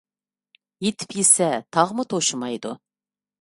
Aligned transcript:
يېتىپ 0.85 1.13
يېسە 1.17 1.51
تاغمۇ 1.79 2.07
توشىمايدۇ. 2.15 2.73